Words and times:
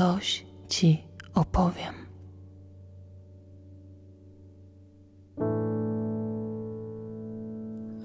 coś 0.00 0.46
ci 0.68 1.04
opowiem. 1.34 1.94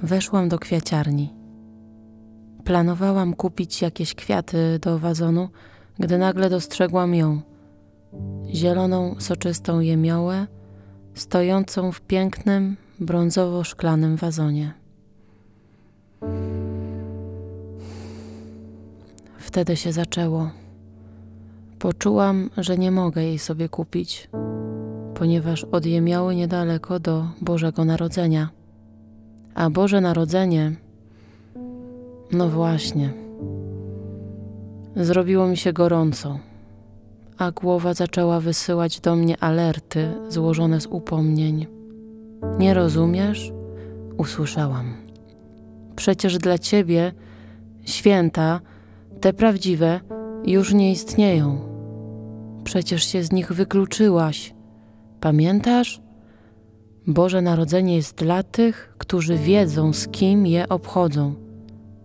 Weszłam 0.04 0.50
do 0.50 0.60
kwiaciarni. 0.60 1.34
Planowałam 2.64 3.34
kupić 3.34 3.82
jakieś 3.82 4.16
kwiaty 4.16 4.80
do 4.82 5.00
wazonu, 5.00 5.50
gdy 6.00 6.18
nagle 6.18 6.50
dostrzegłam 6.50 7.16
ją. 7.16 7.42
Zieloną, 8.54 9.16
soczystą 9.20 9.80
jemiołę, 9.80 10.48
stojącą 11.14 11.92
w 11.92 12.02
pięknym, 12.02 12.78
brązowo-szklanym 13.00 14.16
wazonie. 14.16 14.74
Wtedy 19.38 19.76
się 19.76 19.92
zaczęło. 19.92 20.65
Poczułam, 21.86 22.50
że 22.58 22.78
nie 22.78 22.92
mogę 22.92 23.24
jej 23.24 23.40
sobie 23.40 23.70
kupić, 23.70 24.30
ponieważ 25.16 25.64
odjemiały 25.64 26.36
niedaleko 26.36 27.00
do 27.00 27.26
Bożego 27.42 27.86
Narodzenia. 27.86 28.50
A 29.56 29.70
Boże 29.70 30.02
Narodzenie, 30.02 30.76
no 32.32 32.50
właśnie, 32.50 33.14
zrobiło 34.96 35.48
mi 35.48 35.58
się 35.58 35.74
gorąco, 35.74 36.40
a 37.38 37.52
głowa 37.52 37.94
zaczęła 37.94 38.40
wysyłać 38.40 39.00
do 39.00 39.16
mnie 39.16 39.38
alerty 39.38 40.14
złożone 40.30 40.82
z 40.82 40.86
upomnień. 40.86 41.68
Nie 42.60 42.74
rozumiesz? 42.74 43.54
Usłyszałam. 44.18 44.94
Przecież 45.96 46.38
dla 46.38 46.58
ciebie 46.58 47.12
święta, 47.84 48.62
te 49.22 49.34
prawdziwe, 49.34 50.00
już 50.46 50.74
nie 50.74 50.92
istnieją. 50.92 51.75
Przecież 52.66 53.08
się 53.08 53.24
z 53.24 53.32
nich 53.32 53.52
wykluczyłaś. 53.52 54.54
Pamiętasz? 55.22 56.02
Boże 57.08 57.42
Narodzenie 57.42 57.96
jest 57.96 58.16
dla 58.16 58.44
tych, 58.44 58.96
którzy 58.98 59.38
wiedzą, 59.38 59.94
z 59.94 60.08
kim 60.08 60.48
je 60.48 60.70
obchodzą. 60.70 61.36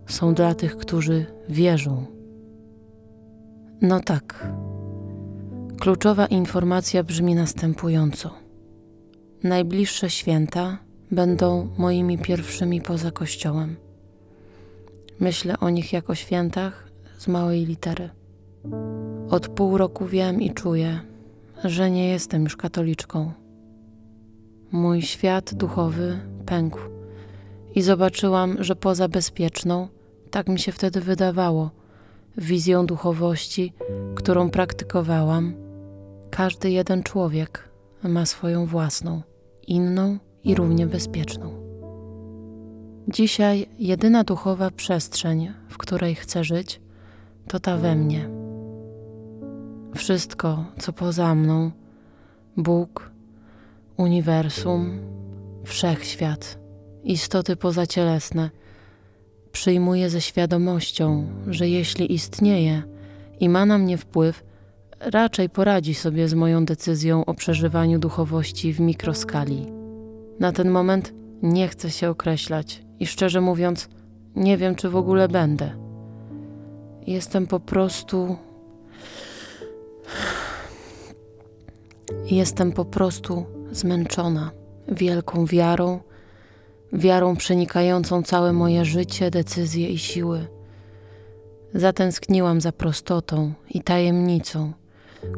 Są 0.07 0.33
dla 0.33 0.55
tych, 0.55 0.77
którzy 0.77 1.25
wierzą. 1.49 2.05
No 3.81 3.99
tak. 3.99 4.53
Kluczowa 5.79 6.25
informacja 6.25 7.03
brzmi 7.03 7.35
następująco. 7.35 8.31
Najbliższe 9.43 10.09
święta 10.09 10.77
będą 11.11 11.69
moimi 11.77 12.17
pierwszymi 12.17 12.81
poza 12.81 13.11
Kościołem. 13.11 13.75
Myślę 15.19 15.59
o 15.59 15.69
nich 15.69 15.93
jako 15.93 16.15
świętach 16.15 16.91
z 17.17 17.27
małej 17.27 17.65
litery. 17.65 18.09
Od 19.29 19.47
pół 19.47 19.77
roku 19.77 20.05
wiem 20.05 20.41
i 20.41 20.51
czuję, 20.53 20.99
że 21.63 21.91
nie 21.91 22.07
jestem 22.07 22.43
już 22.43 22.57
katoliczką. 22.57 23.31
Mój 24.71 25.01
świat 25.01 25.53
duchowy 25.53 26.19
pękł 26.45 26.79
i 27.75 27.81
zobaczyłam, 27.81 28.63
że 28.63 28.75
poza 28.75 29.07
bezpieczną, 29.07 29.87
tak 30.31 30.47
mi 30.49 30.59
się 30.59 30.71
wtedy 30.71 31.01
wydawało, 31.01 31.71
wizją 32.37 32.85
duchowości, 32.85 33.73
którą 34.15 34.49
praktykowałam, 34.49 35.53
każdy 36.29 36.71
jeden 36.71 37.03
człowiek 37.03 37.69
ma 38.03 38.25
swoją 38.25 38.65
własną, 38.65 39.21
inną 39.67 40.17
i 40.43 40.55
równie 40.55 40.87
bezpieczną. 40.87 41.53
Dzisiaj 43.07 43.67
jedyna 43.79 44.23
duchowa 44.23 44.71
przestrzeń, 44.71 45.53
w 45.69 45.77
której 45.77 46.15
chcę 46.15 46.43
żyć, 46.43 46.81
to 47.47 47.59
ta 47.59 47.77
we 47.77 47.95
mnie. 47.95 48.40
Wszystko, 49.95 50.65
co 50.79 50.93
poza 50.93 51.35
mną, 51.35 51.71
Bóg, 52.57 53.11
uniwersum, 53.97 54.99
wszechświat, 55.63 56.59
istoty 57.03 57.55
pozacielesne, 57.55 58.49
przyjmuję 59.51 60.09
ze 60.09 60.21
świadomością, 60.21 61.27
że 61.47 61.69
jeśli 61.69 62.13
istnieje 62.13 62.83
i 63.39 63.49
ma 63.49 63.65
na 63.65 63.77
mnie 63.77 63.97
wpływ, 63.97 64.43
raczej 64.99 65.49
poradzi 65.49 65.93
sobie 65.93 66.27
z 66.27 66.33
moją 66.33 66.65
decyzją 66.65 67.25
o 67.25 67.33
przeżywaniu 67.33 67.99
duchowości 67.99 68.73
w 68.73 68.79
mikroskali. 68.79 69.67
Na 70.39 70.51
ten 70.51 70.69
moment 70.69 71.13
nie 71.43 71.67
chcę 71.67 71.89
się 71.89 72.09
określać 72.09 72.83
i 72.99 73.07
szczerze 73.07 73.41
mówiąc, 73.41 73.89
nie 74.35 74.57
wiem, 74.57 74.75
czy 74.75 74.89
w 74.89 74.95
ogóle 74.95 75.27
będę. 75.27 75.71
Jestem 77.07 77.47
po 77.47 77.59
prostu. 77.59 78.35
Jestem 82.31 82.71
po 82.71 82.85
prostu 82.85 83.45
zmęczona 83.71 84.51
wielką 84.87 85.45
wiarą, 85.45 85.99
wiarą 86.93 87.35
przenikającą 87.35 88.23
całe 88.23 88.53
moje 88.53 88.85
życie, 88.85 89.31
decyzje 89.31 89.89
i 89.89 89.97
siły. 89.97 90.47
Zatęskniłam 91.73 92.61
za 92.61 92.71
prostotą 92.71 93.53
i 93.69 93.81
tajemnicą, 93.81 94.73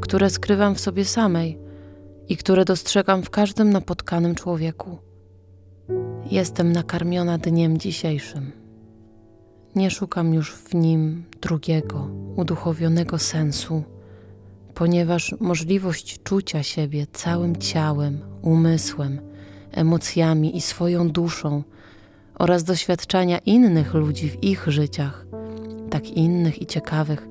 które 0.01 0.29
skrywam 0.29 0.75
w 0.75 0.79
sobie 0.79 1.05
samej 1.05 1.59
i 2.29 2.37
które 2.37 2.65
dostrzegam 2.65 3.23
w 3.23 3.29
każdym 3.29 3.69
napotkanym 3.69 4.35
człowieku. 4.35 4.97
Jestem 6.31 6.71
nakarmiona 6.71 7.37
dniem 7.37 7.77
dzisiejszym. 7.77 8.51
Nie 9.75 9.91
szukam 9.91 10.33
już 10.33 10.55
w 10.55 10.75
nim 10.75 11.23
drugiego, 11.41 12.07
uduchowionego 12.35 13.19
sensu, 13.19 13.83
ponieważ 14.75 15.35
możliwość 15.39 16.23
czucia 16.23 16.63
siebie 16.63 17.07
całym 17.13 17.55
ciałem, 17.55 18.19
umysłem, 18.41 19.21
emocjami 19.71 20.57
i 20.57 20.61
swoją 20.61 21.09
duszą 21.09 21.63
oraz 22.35 22.63
doświadczania 22.63 23.39
innych 23.39 23.93
ludzi 23.93 24.29
w 24.29 24.43
ich 24.43 24.67
życiach, 24.67 25.25
tak 25.89 26.09
innych 26.09 26.61
i 26.61 26.65
ciekawych, 26.65 27.27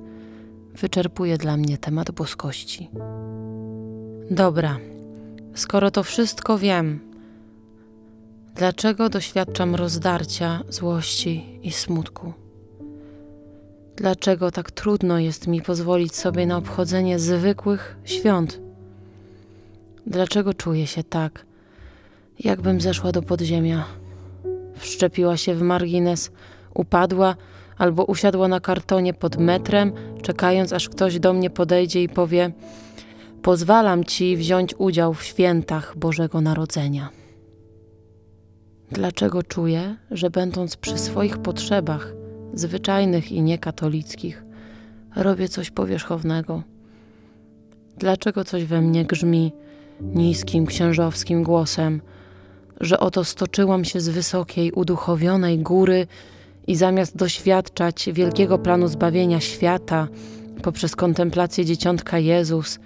wyczerpuje 0.75 1.39
dla 1.39 1.57
mnie 1.57 1.79
temat 1.79 2.11
boskości. 2.11 2.91
Dobra, 4.31 4.79
skoro 5.55 5.91
to 5.91 6.03
wszystko 6.03 6.59
wiem, 6.59 7.01
dlaczego 8.55 9.09
doświadczam 9.09 9.75
rozdarcia, 9.75 10.63
złości 10.69 11.61
i 11.63 11.73
smutku? 11.73 12.42
Dlaczego 14.03 14.51
tak 14.51 14.71
trudno 14.71 15.19
jest 15.19 15.47
mi 15.47 15.63
pozwolić 15.63 16.17
sobie 16.17 16.47
na 16.47 16.57
obchodzenie 16.57 17.19
zwykłych 17.19 17.97
świąt? 18.05 18.61
Dlaczego 20.07 20.55
czuję 20.55 20.87
się 20.87 21.05
tak, 21.05 21.47
jakbym 22.39 22.81
zeszła 22.81 23.13
do 23.13 23.23
podziemia? 23.23 23.85
Wszczepiła 24.77 25.37
się 25.37 25.55
w 25.55 25.63
margines, 25.63 26.31
upadła 26.75 27.37
albo 27.79 28.05
usiadła 28.05 28.49
na 28.49 28.61
kartonie 28.61 29.15
pod 29.15 29.37
metrem, 29.37 29.93
czekając 30.23 30.73
aż 30.73 30.89
ktoś 30.89 31.19
do 31.19 31.33
mnie 31.33 31.51
podejdzie 31.51 32.03
i 32.03 32.09
powie: 32.09 32.53
Pozwalam 33.43 34.05
ci 34.05 34.37
wziąć 34.37 34.75
udział 34.79 35.15
w 35.15 35.23
świętach 35.23 35.97
Bożego 35.97 36.41
Narodzenia. 36.41 37.09
Dlaczego 38.91 39.43
czuję, 39.43 39.97
że 40.11 40.31
będąc 40.31 40.77
przy 40.77 40.99
swoich 40.99 41.39
potrzebach, 41.39 42.22
zwyczajnych 42.55 43.33
i 43.33 43.43
niekatolickich, 43.43 44.45
robię 45.17 45.49
coś 45.49 45.71
powierzchownego? 45.71 46.63
Dlaczego 47.99 48.45
coś 48.45 48.65
we 48.65 48.81
mnie 48.81 49.05
grzmi 49.05 49.53
niskim, 50.01 50.67
księżowskim 50.67 51.43
głosem, 51.43 52.01
że 52.81 53.01
oto 53.01 53.25
stoczyłam 53.25 53.85
się 53.85 54.01
z 54.01 54.09
wysokiej, 54.09 54.73
uduchowionej 54.73 55.59
góry 55.59 56.07
i 56.67 56.77
zamiast 56.77 57.17
doświadczać 57.17 58.11
wielkiego 58.13 58.59
planu 58.59 58.89
zbawienia 58.89 59.41
świata 59.41 60.09
poprzez 60.63 60.97
kontemplację 60.97 61.65
dzieciątka 61.65 62.19
Jezus, 62.19 62.79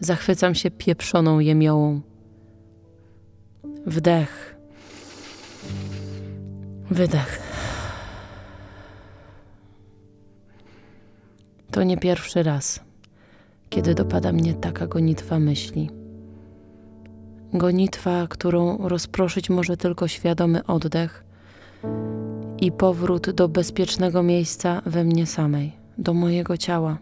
zachwycam 0.00 0.54
się 0.54 0.70
pieprzoną 0.70 1.38
jemiołą. 1.38 2.00
Wdech. 3.86 4.56
Wydech. 6.90 7.43
To 11.74 11.82
nie 11.82 11.96
pierwszy 11.96 12.42
raz, 12.42 12.80
kiedy 13.68 13.94
dopada 13.94 14.32
mnie 14.32 14.54
taka 14.54 14.86
gonitwa 14.86 15.38
myśli. 15.38 15.90
Gonitwa, 17.52 18.26
którą 18.28 18.88
rozproszyć 18.88 19.50
może 19.50 19.76
tylko 19.76 20.08
świadomy 20.08 20.66
oddech 20.66 21.24
i 22.60 22.72
powrót 22.72 23.30
do 23.30 23.48
bezpiecznego 23.48 24.22
miejsca 24.22 24.82
we 24.86 25.04
mnie 25.04 25.26
samej, 25.26 25.72
do 25.98 26.14
mojego 26.14 26.56
ciała. 26.56 26.98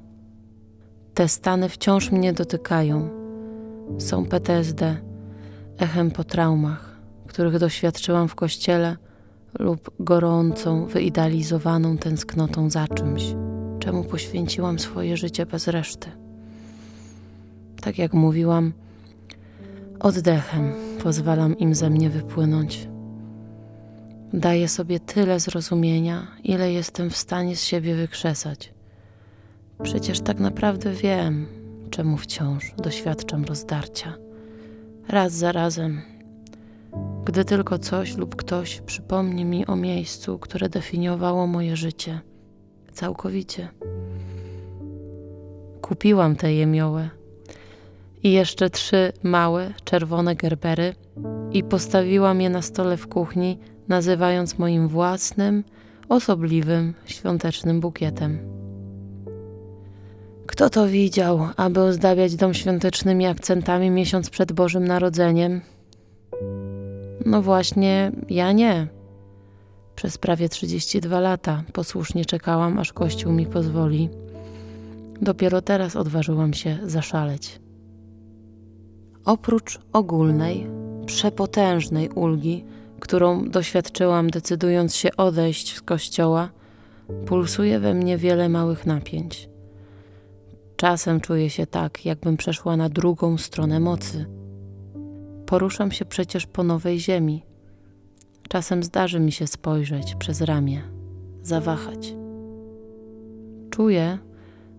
Te 1.15 1.29
stany 1.29 1.69
wciąż 1.69 2.11
mnie 2.11 2.33
dotykają. 2.33 3.09
Są 3.99 4.25
PTSD, 4.25 4.97
echem 5.79 6.11
po 6.11 6.25
traumach, 6.25 6.97
których 7.27 7.59
doświadczyłam 7.59 8.29
w 8.29 8.35
kościele 8.35 8.97
lub 9.59 9.91
gorącą, 10.01 10.87
wyidealizowaną 10.87 11.99
tęsknotą 11.99 12.71
za 12.71 12.89
czymś, 12.89 13.35
czemu 13.83 14.05
poświęciłam 14.05 14.79
swoje 14.79 15.17
życie 15.17 15.47
bez 15.47 15.69
reszty. 15.69 16.11
Tak 17.81 17.99
jak 17.99 18.13
mówiłam, 18.13 18.73
oddechem 20.01 20.73
pozwalam 21.03 21.59
im 21.59 21.75
ze 21.75 21.91
mnie 21.91 22.11
wypłynąć. 22.11 22.89
Daję 24.33 24.69
sobie 24.69 25.01
tyle 25.01 25.41
zrozumienia, 25.41 26.27
ile 26.45 26.73
jestem 26.73 27.11
w 27.11 27.17
stanie 27.17 27.57
z 27.57 27.65
siebie 27.65 27.95
wykrzesać. 27.95 28.73
Przecież 29.83 30.21
tak 30.21 30.41
naprawdę 30.41 30.93
wiem, 30.93 31.47
czemu 31.91 32.17
wciąż 32.17 32.75
doświadczam 32.79 33.45
rozdarcia. 33.45 34.15
Raz 35.09 35.33
za 35.33 35.53
razem, 35.53 36.03
gdy 37.25 37.45
tylko 37.45 37.79
coś 37.79 38.17
lub 38.17 38.37
ktoś 38.37 38.81
przypomni 38.81 39.45
mi 39.45 39.67
o 39.67 39.77
miejscu, 39.77 40.39
które 40.39 40.69
definiowało 40.69 41.47
moje 41.47 41.77
życie 41.77 42.21
całkowicie. 42.93 43.69
Kupiłam 45.81 46.37
te 46.37 46.55
jemioły 46.55 47.11
i 48.23 48.33
jeszcze 48.33 48.71
trzy 48.71 49.13
małe, 49.23 49.75
czerwone 49.85 50.37
gerbery 50.37 50.95
i 51.53 51.65
postawiłam 51.65 52.41
je 52.41 52.51
na 52.51 52.63
stole 52.63 52.97
w 52.97 53.09
kuchni, 53.09 53.59
nazywając 53.89 54.59
moim 54.59 54.89
własnym, 54.89 55.65
osobliwym, 56.09 56.95
świątecznym 57.05 57.81
bukietem. 57.81 58.39
Kto 60.47 60.71
to 60.71 60.89
widział, 60.89 61.49
aby 61.57 61.81
ozdabiać 61.81 62.37
dom 62.37 62.55
świątecznymi 62.55 63.27
akcentami 63.27 63.91
miesiąc 63.91 64.31
przed 64.31 64.53
Bożym 64.53 64.85
Narodzeniem? 64.85 65.61
No 67.27 67.43
właśnie, 67.43 68.13
ja 68.31 68.53
nie. 68.53 68.87
Przez 70.03 70.19
prawie 70.19 70.49
32 70.49 71.21
lata 71.21 71.63
posłusznie 71.73 72.25
czekałam, 72.25 72.79
aż 72.79 72.93
Kościół 72.93 73.33
mi 73.33 73.47
pozwoli. 73.47 74.09
Dopiero 75.21 75.63
teraz 75.63 75.97
odważyłam 75.97 76.55
się 76.55 76.79
zaszaleć. 76.85 77.61
Oprócz 79.25 79.79
ogólnej, 79.93 80.67
przepotężnej 81.07 82.09
ulgi, 82.09 82.65
którą 83.01 83.49
doświadczyłam 83.51 84.31
decydując 84.31 84.97
się 84.97 85.17
odejść 85.17 85.77
z 85.77 85.83
kościoła, 85.83 86.51
pulsuje 87.27 87.81
we 87.81 87.95
mnie 87.95 88.19
wiele 88.19 88.49
małych 88.49 88.87
napięć. 88.87 89.49
Czasem 90.77 91.21
czuję 91.21 91.51
się 91.51 91.67
tak, 91.67 92.07
jakbym 92.07 92.37
przeszła 92.37 92.77
na 92.77 92.89
drugą 92.89 93.39
stronę 93.39 93.81
mocy. 93.81 94.27
Poruszam 95.47 95.93
się 95.93 96.05
przecież 96.05 96.47
po 96.47 96.63
nowej 96.63 97.01
ziemi. 97.01 97.52
Czasem 98.53 98.83
zdarzy 98.83 99.21
mi 99.21 99.33
się 99.33 99.47
spojrzeć 99.47 100.15
przez 100.15 100.41
ramię, 100.41 100.83
zawahać. 101.43 102.15
Czuję, 103.71 104.19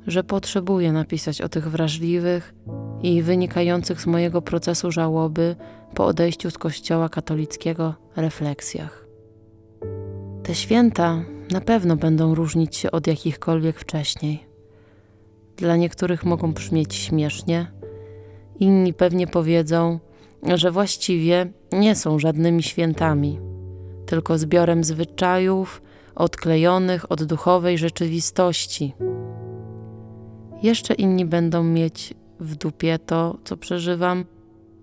że 0.07 0.23
potrzebuję 0.23 0.91
napisać 0.91 1.41
o 1.41 1.49
tych 1.49 1.69
wrażliwych 1.69 2.53
i 3.03 3.21
wynikających 3.21 4.01
z 4.01 4.05
mojego 4.05 4.41
procesu 4.41 4.91
żałoby 4.91 5.55
po 5.95 6.05
odejściu 6.05 6.51
z 6.51 6.57
Kościoła 6.57 7.09
katolickiego 7.09 7.93
refleksjach. 8.15 9.07
Te 10.43 10.55
święta 10.55 11.23
na 11.51 11.61
pewno 11.61 11.95
będą 11.95 12.35
różnić 12.35 12.75
się 12.75 12.91
od 12.91 13.07
jakichkolwiek 13.07 13.79
wcześniej. 13.79 14.45
Dla 15.57 15.75
niektórych 15.75 16.25
mogą 16.25 16.53
brzmieć 16.53 16.95
śmiesznie, 16.95 17.71
inni 18.59 18.93
pewnie 18.93 19.27
powiedzą, 19.27 19.99
że 20.55 20.71
właściwie 20.71 21.51
nie 21.71 21.95
są 21.95 22.19
żadnymi 22.19 22.63
świętami, 22.63 23.52
tylko 24.13 24.38
zbiorem 24.38 24.83
zwyczajów 24.83 25.81
odklejonych 26.15 27.12
od 27.12 27.24
duchowej 27.24 27.77
rzeczywistości. 27.77 28.94
Jeszcze 30.63 30.94
inni 30.94 31.25
będą 31.25 31.63
mieć 31.63 32.13
w 32.39 32.56
dupie 32.56 33.00
to, 33.00 33.38
co 33.44 33.57
przeżywam, 33.57 34.25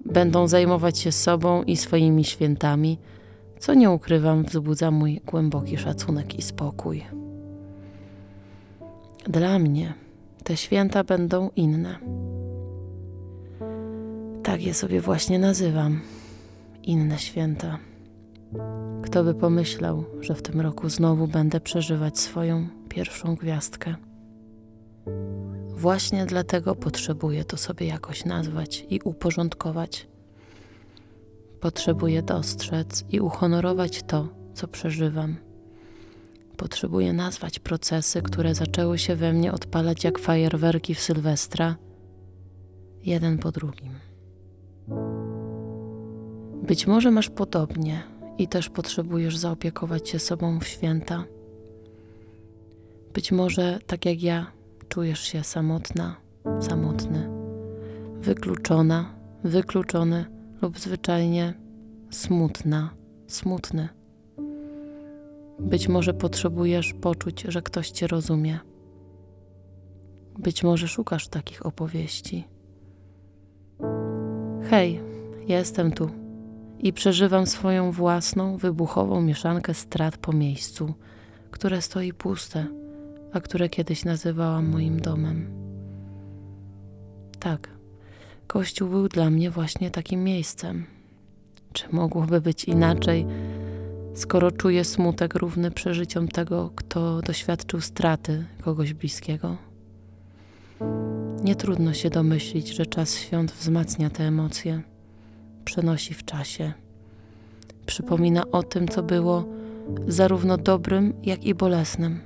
będą 0.05 0.49
zajmować 0.49 0.99
się 0.99 1.12
sobą 1.12 1.62
i 1.62 1.77
swoimi 1.77 2.25
świętami, 2.25 2.99
co 3.59 3.75
nie 3.75 3.91
ukrywam, 3.91 4.44
wzbudza 4.44 4.91
mój 4.91 5.21
głęboki 5.27 5.79
szacunek 5.79 6.38
i 6.38 6.43
spokój. 6.43 7.05
Dla 9.27 9.59
mnie 9.59 9.94
te 10.44 10.56
święta 10.56 11.05
będą 11.05 11.50
inne. 11.56 11.99
Tak 14.43 14.62
je 14.62 14.75
sobie 14.75 15.00
właśnie 15.00 15.38
nazywam. 15.38 16.00
Inne 16.82 17.19
święta. 17.19 17.89
Kto 19.02 19.25
by 19.25 19.35
pomyślał, 19.35 20.05
że 20.20 20.35
w 20.35 20.43
tym 20.43 20.61
roku 20.61 20.88
znowu 20.88 21.26
będę 21.26 21.61
przeżywać 21.61 22.19
swoją 22.19 22.67
pierwszą 22.88 23.35
gwiazdkę. 23.35 23.94
Właśnie 25.69 26.26
dlatego 26.26 26.75
potrzebuję 26.75 27.44
to 27.44 27.56
sobie 27.56 27.87
jakoś 27.87 28.25
nazwać 28.25 28.87
i 28.91 29.00
uporządkować. 29.05 30.08
Potrzebuję 31.61 32.23
dostrzec 32.23 33.05
i 33.11 33.20
uhonorować 33.20 34.02
to, 34.02 34.29
co 34.55 34.69
przeżywam. 34.69 35.37
Potrzebuję 36.56 37.12
nazwać 37.12 37.58
procesy, 37.58 38.23
które 38.23 38.55
zaczęły 38.55 38.99
się 38.99 39.17
we 39.17 39.32
mnie 39.32 39.53
odpalać 39.53 40.05
jak 40.05 40.19
fajerwerki 40.19 40.94
w 40.94 41.00
Sylwestra, 41.00 41.76
jeden 43.03 43.38
po 43.38 43.53
drugim. 43.53 43.93
Być 46.62 46.87
może 46.87 47.11
masz 47.11 47.31
podobnie 47.31 48.03
i 48.40 48.48
też 48.48 48.69
potrzebujesz 48.69 49.37
zaopiekować 49.37 50.08
się 50.08 50.19
sobą 50.19 50.60
w 50.60 50.66
święta. 50.66 51.25
Być 53.14 53.32
może, 53.32 53.78
tak 53.87 54.06
jak 54.06 54.22
ja, 54.22 54.52
czujesz 54.88 55.20
się 55.20 55.44
samotna, 55.44 56.16
samotny, 56.60 57.31
wykluczona, 58.20 59.14
wykluczony 59.44 60.25
lub 60.62 60.78
zwyczajnie 60.78 61.54
smutna, 62.10 62.90
smutny. 63.26 63.88
Być 65.58 65.88
może 65.88 66.14
potrzebujesz 66.14 66.93
poczuć, 66.93 67.44
że 67.48 67.62
ktoś 67.62 67.90
cię 67.90 68.06
rozumie. 68.06 68.58
Być 70.38 70.64
może 70.64 70.88
szukasz 70.88 71.28
takich 71.28 71.66
opowieści. 71.66 72.44
Hej, 74.70 75.00
jestem 75.48 75.93
tu 75.93 76.19
i 76.82 76.93
przeżywam 76.93 77.46
swoją 77.46 77.93
własną, 77.93 78.56
wybuchową 78.56 79.22
mieszankę 79.22 79.75
strat 79.75 80.17
po 80.17 80.32
miejscu, 80.32 80.94
które 81.51 81.82
stoi 81.82 82.13
puste 82.13 82.67
a 83.32 83.41
które 83.41 83.69
kiedyś 83.69 84.05
nazywałam 84.05 84.69
moim 84.69 85.01
domem. 85.01 85.51
Tak, 87.39 87.69
Kościół 88.46 88.89
był 88.89 89.08
dla 89.08 89.31
mnie 89.31 89.51
właśnie 89.51 89.91
takim 89.91 90.25
miejscem. 90.25 90.87
Czy 91.72 91.84
mogłoby 91.93 92.41
być 92.41 92.65
inaczej, 92.65 93.27
skoro 94.15 94.51
czuję 94.51 94.84
smutek 94.84 95.34
równy 95.34 95.70
przeżyciom 95.70 96.29
tego, 96.29 96.70
kto 96.77 97.20
doświadczył 97.20 97.81
straty 97.81 98.44
kogoś 98.63 98.94
bliskiego? 98.94 99.56
Nie 101.44 101.56
trudno 101.56 101.94
się 101.94 102.10
domyślić, 102.10 102.69
że 102.69 102.87
czas 102.87 103.15
świąt 103.15 103.53
wzmacnia 103.53 104.10
te 104.10 104.25
emocje, 104.25 104.82
przenosi 105.70 106.15
w 106.15 106.24
czasie, 106.24 106.72
przypomina 107.86 108.50
o 108.50 108.62
tym, 108.62 108.89
co 108.89 109.03
było 109.03 109.44
zarówno 110.06 110.56
dobrym, 110.56 111.15
jak 111.22 111.44
i 111.44 111.55
bolesnym 111.55 112.20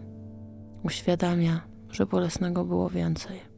uświadamia, 0.83 1.61
że 1.91 2.07
bolesnego 2.07 2.65
było 2.65 2.91
więcej. 2.91 3.54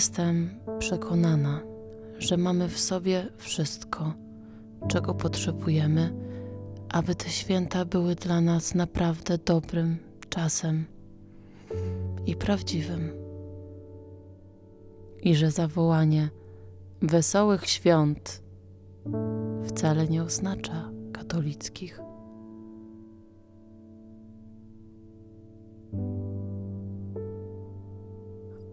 Jestem 0.00 0.50
przekonana, 0.78 1.60
że 2.18 2.36
mamy 2.36 2.68
w 2.68 2.78
sobie 2.78 3.28
wszystko 3.36 4.14
czego 4.88 5.14
potrzebujemy, 5.14 6.12
aby 6.88 7.14
te 7.14 7.28
święta 7.28 7.84
były 7.84 8.14
dla 8.14 8.40
nas 8.40 8.74
naprawdę 8.74 9.38
dobrym 9.38 9.98
czasem 10.28 10.84
i 12.26 12.36
prawdziwym. 12.36 13.12
I 15.22 15.34
że 15.34 15.50
zawołanie 15.50 16.28
wesołych 17.02 17.66
świąt 17.66 18.42
wcale 19.66 20.08
nie 20.08 20.22
oznacza 20.22 20.90
katolickich. 21.12 22.00